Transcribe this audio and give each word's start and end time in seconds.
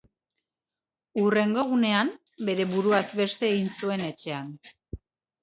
Hurrengo 1.23 1.61
egunean, 1.65 2.09
bere 2.49 2.67
buruaz 2.73 3.03
beste 3.21 3.49
egin 3.53 3.71
zuen 3.77 4.09
etxean. 4.09 4.51